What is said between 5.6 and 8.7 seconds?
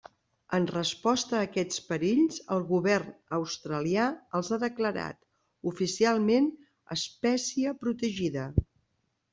oficialment espècie protegida.